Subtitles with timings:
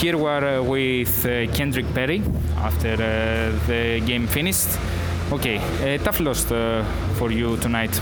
[0.00, 2.22] here we are uh, with uh, Kendrick Perry
[2.56, 4.68] after uh, the game finished.
[5.30, 5.58] Okay,
[6.02, 6.82] tough loss uh,
[7.16, 8.00] for you tonight.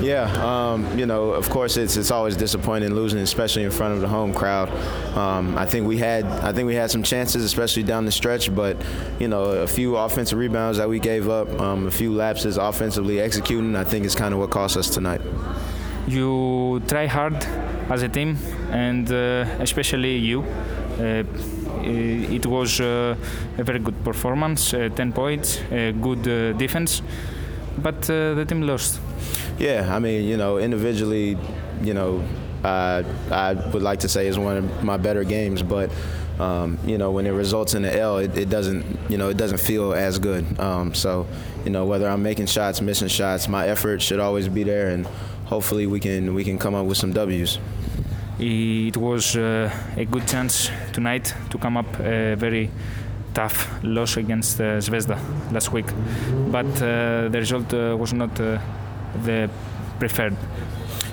[0.00, 4.00] Yeah, um, you know, of course, it's it's always disappointing losing, especially in front of
[4.00, 4.70] the home crowd.
[5.16, 8.54] Um, I think we had I think we had some chances, especially down the stretch,
[8.54, 8.76] but
[9.18, 13.20] you know, a few offensive rebounds that we gave up, um, a few lapses offensively
[13.20, 13.74] executing.
[13.74, 15.20] I think is kind of what cost us tonight.
[16.06, 17.36] You try hard
[17.90, 18.36] as a team,
[18.70, 20.44] and uh, especially you.
[20.98, 21.24] Uh,
[21.84, 23.16] it was uh,
[23.58, 27.02] a very good performance, uh, 10 points, good uh, defense,
[27.78, 29.00] but uh, the team lost.
[29.58, 31.36] Yeah, I mean, you know, individually,
[31.82, 32.22] you know,
[32.64, 35.90] I would like to say is one of my better games, but
[36.38, 39.36] um, you know, when it results in an L, it, it, doesn't, you know, it
[39.36, 40.58] doesn't feel as good.
[40.58, 41.26] Um, so,
[41.64, 45.06] you know, whether I'm making shots, missing shots, my effort should always be there, and
[45.46, 47.58] hopefully we can we can come up with some W's.
[48.38, 52.70] It was uh, a good chance tonight to come up a very
[53.34, 55.18] tough loss against uh, Zvezda
[55.52, 55.86] last week,
[56.50, 58.58] but uh, the result uh, was not uh,
[59.24, 59.48] the
[59.98, 60.36] preferred.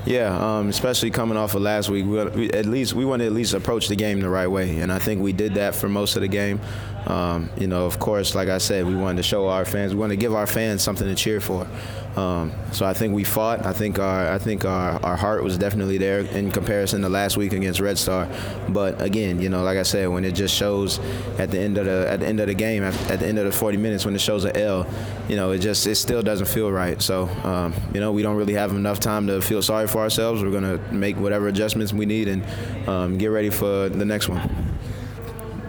[0.06, 3.26] Yeah, um, especially coming off of last week, we, we, at least we want to
[3.26, 5.90] at least approach the game the right way, and I think we did that for
[5.90, 6.60] most of the game.
[7.08, 10.00] Um, you know, of course, like I said, we wanted to show our fans, we
[10.00, 11.68] want to give our fans something to cheer for.
[12.16, 13.66] Um, so I think we fought.
[13.66, 17.38] I think our I think our, our heart was definitely there in comparison to last
[17.38, 18.28] week against Red Star.
[18.68, 21.00] But again, you know, like I said, when it just shows
[21.38, 23.38] at the end of the at the end of the game, at, at the end
[23.38, 24.88] of the 40 minutes, when it shows an L,
[25.28, 27.02] you know, it just it still doesn't feel right.
[27.02, 30.44] So um, you know, we don't really have enough time to feel sorry for ourselves.
[30.44, 34.69] We're gonna make whatever adjustments we need and um, get ready for the next one.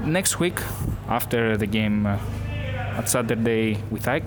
[0.05, 0.61] Next week,
[1.09, 2.19] after the game uh,
[2.97, 4.25] at Saturday with AEK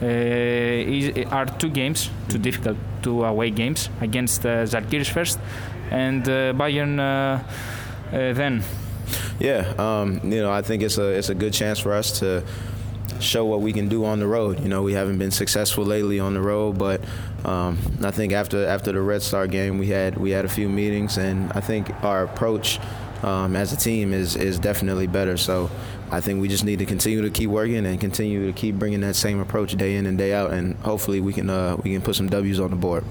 [0.00, 5.38] uh, is, are two games, two difficult two away games against uh, Zalgiris first
[5.90, 7.42] and uh, Bayern uh,
[8.12, 8.62] uh, then.
[9.38, 12.42] Yeah, um, you know, I think it's a it's a good chance for us to
[13.20, 14.60] show what we can do on the road.
[14.60, 17.00] You know, we haven't been successful lately on the road, but
[17.44, 20.68] um, I think after after the Red Star game, we had we had a few
[20.68, 22.80] meetings, and I think our approach
[23.22, 25.36] um, as a team is is definitely better.
[25.36, 25.70] So
[26.10, 29.00] I think we just need to continue to keep working and continue to keep bringing
[29.00, 32.02] that same approach day in and day out, and hopefully we can uh, we can
[32.02, 33.04] put some W's on the board.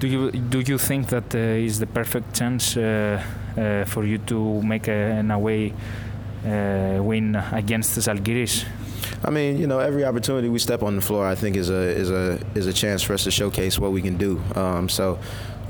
[0.00, 3.22] Do you do you think that uh, is the perfect chance uh,
[3.56, 5.72] uh for you to make a, an away
[6.44, 8.64] uh, win against Zalgiris?
[9.24, 11.82] I mean, you know, every opportunity we step on the floor, I think is a
[12.00, 14.40] is a is a chance for us to showcase what we can do.
[14.56, 15.18] Um, so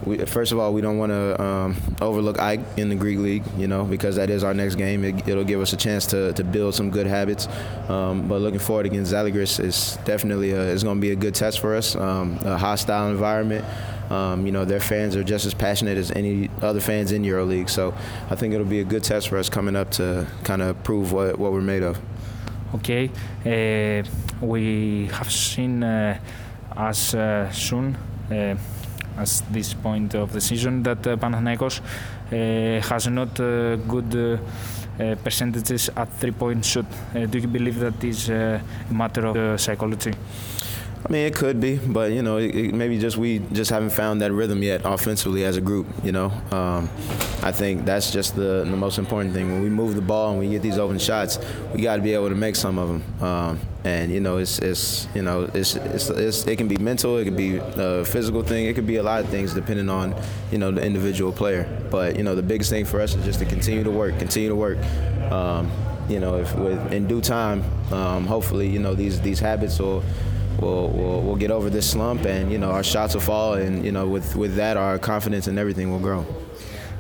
[0.04, 3.44] we, first of all, we don't want to um, overlook AEK in the Greek League,
[3.56, 5.04] you know, because that is our next game.
[5.04, 7.48] It, will give us a chance to, to build some good habits.
[7.88, 11.74] Um, but looking forward against Zalgiris is definitely going to be a good test for
[11.74, 11.94] us.
[11.96, 13.64] Um, a hostile environment.
[14.10, 17.70] Um, you know, their fans are just as passionate as any other fans in EuroLeague.
[17.70, 17.94] So
[18.28, 21.12] I think it'll be a good test for us coming up to kind of prove
[21.12, 21.98] what, what we're made of.
[22.74, 23.10] Okay,
[23.44, 24.08] uh,
[24.44, 26.18] we have seen uh,
[26.76, 27.96] as uh, soon
[28.30, 28.56] uh,
[29.18, 35.14] at this point of the season that uh, Panathinaikos uh, has not uh, good uh,
[35.24, 36.86] percentages at three-point shoot.
[37.30, 40.12] do you believe that is a matter of psychology?
[41.04, 43.90] I mean, it could be, but you know, it, it, maybe just we just haven't
[43.90, 45.86] found that rhythm yet offensively as a group.
[46.04, 46.88] You know, um,
[47.42, 49.50] I think that's just the the most important thing.
[49.50, 51.40] When we move the ball and we get these open shots,
[51.74, 53.22] we got to be able to make some of them.
[53.22, 57.16] Um, and you know, it's it's you know, it's, it's, it's it can be mental,
[57.18, 60.14] it could be a physical thing, it could be a lot of things depending on
[60.52, 61.66] you know the individual player.
[61.90, 64.50] But you know, the biggest thing for us is just to continue to work, continue
[64.50, 64.78] to work.
[65.32, 65.68] Um,
[66.08, 70.04] you know, if with in due time, um, hopefully, you know these these habits will
[70.62, 73.84] we'll, we'll, we'll get over this slump and you know our shots will fall and
[73.84, 76.24] you know with with that our confidence and everything will grow.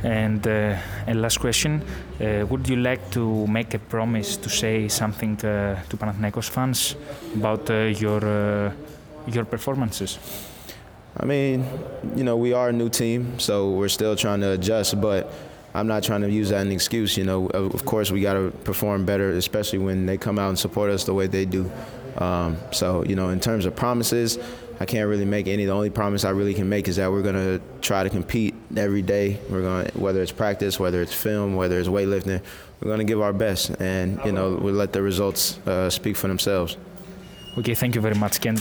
[0.04, 0.76] And uh,
[1.14, 1.80] last question,
[2.20, 6.96] uh, would you like to make a promise to say something uh, to Panathinaikos fans
[7.36, 8.72] about uh, your uh,
[9.28, 10.18] your performances?
[11.16, 11.64] I mean,
[12.16, 15.30] you know, we are a new team, so we're still trying to adjust, but
[15.74, 17.16] I'm not trying to use that as an excuse.
[17.16, 20.58] You know, of course, we got to perform better, especially when they come out and
[20.58, 21.70] support us the way they do.
[22.16, 24.38] Um, so, you know, in terms of promises,
[24.80, 25.64] I can't really make any.
[25.64, 28.54] The only promise I really can make is that we're going to try to compete
[28.76, 29.38] every day.
[29.48, 32.42] We're going whether it's practice, whether it's film, whether it's weightlifting,
[32.80, 33.70] we're going to give our best.
[33.80, 36.76] And, you know, we'll let the results uh, speak for themselves.
[37.58, 38.50] Okay, thank you very much, Ken.